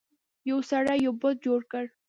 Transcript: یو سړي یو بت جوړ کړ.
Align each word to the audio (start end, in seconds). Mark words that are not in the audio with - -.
یو 0.49 0.57
سړي 0.69 0.95
یو 1.05 1.13
بت 1.21 1.35
جوړ 1.45 1.59
کړ. 1.71 1.85